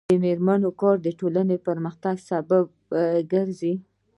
[0.09, 2.65] د میرمنو کار د ټولنې پرمختګ سبب
[3.31, 3.73] ګرځي.